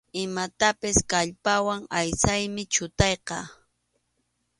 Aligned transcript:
Imatapas 0.25 0.97
kallpawan 1.11 1.81
aysaymi 1.99 2.63
chutayqa. 2.73 3.37